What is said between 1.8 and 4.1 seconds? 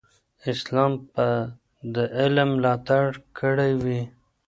د علم ملاتړ کړی وي.